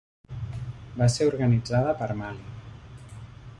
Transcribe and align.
Va 1.01 1.09
ser 1.17 1.27
organitzada 1.33 1.93
per 2.01 2.09
Mali. 2.23 3.21